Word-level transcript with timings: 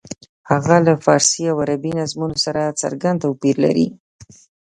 هغه 0.51 0.75
له 0.85 0.93
فارسي 1.05 1.43
او 1.51 1.57
عربي 1.63 1.91
نظمونو 2.01 2.35
سره 2.45 2.77
څرګند 2.81 3.17
توپیر 3.23 3.55
لري. 3.65 3.87